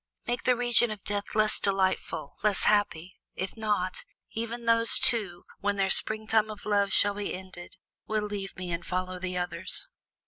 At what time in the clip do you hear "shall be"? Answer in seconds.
6.91-7.35